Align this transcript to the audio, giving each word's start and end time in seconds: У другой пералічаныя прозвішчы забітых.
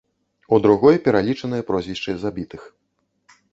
У 0.55 0.57
другой 0.63 0.95
пералічаныя 1.05 1.67
прозвішчы 1.69 2.17
забітых. 2.25 2.61